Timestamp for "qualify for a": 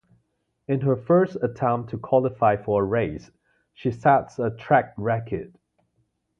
1.99-2.85